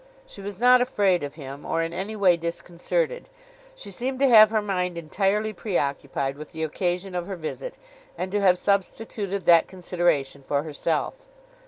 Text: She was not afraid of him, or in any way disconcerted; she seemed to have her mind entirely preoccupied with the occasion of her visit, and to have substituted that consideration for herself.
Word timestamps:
She 0.25 0.41
was 0.41 0.59
not 0.59 0.81
afraid 0.81 1.21
of 1.21 1.35
him, 1.35 1.63
or 1.63 1.83
in 1.83 1.93
any 1.93 2.15
way 2.15 2.35
disconcerted; 2.35 3.29
she 3.75 3.91
seemed 3.91 4.17
to 4.21 4.27
have 4.27 4.49
her 4.49 4.59
mind 4.59 4.97
entirely 4.97 5.53
preoccupied 5.53 6.37
with 6.39 6.53
the 6.53 6.63
occasion 6.63 7.13
of 7.13 7.27
her 7.27 7.35
visit, 7.35 7.77
and 8.17 8.31
to 8.31 8.41
have 8.41 8.57
substituted 8.57 9.45
that 9.45 9.67
consideration 9.67 10.41
for 10.41 10.63
herself. 10.63 11.13